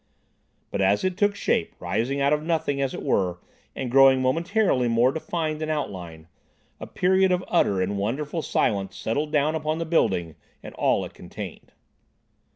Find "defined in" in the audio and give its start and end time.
5.11-5.69